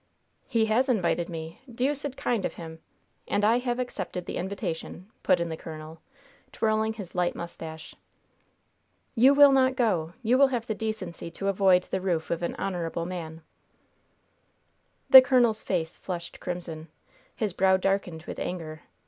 [0.47, 1.61] "He has invited me.
[1.71, 2.79] Deuced kind of him!
[3.27, 6.01] And I have accepted the invitation," put in the colonel,
[6.51, 7.93] twirling his light mustache.
[9.13, 10.13] "You will not go.
[10.23, 13.43] You will have the decency to avoid the roof of an honorable man."
[15.07, 16.87] The colonel's face flushed crimson.
[17.35, 18.81] His brow darkened with anger.